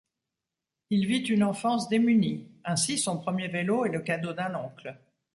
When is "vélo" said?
3.49-3.85